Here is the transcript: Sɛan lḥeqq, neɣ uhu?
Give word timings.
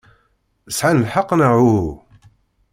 Sɛan 0.77 1.03
lḥeqq, 1.03 1.29
neɣ 1.33 1.53
uhu? 1.67 1.89